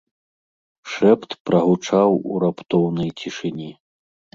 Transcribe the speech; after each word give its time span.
Шэпт 0.93 1.37
прагучаў 1.51 2.19
у 2.31 2.43
раптоўнай 2.49 3.09
цішыні. 3.23 3.75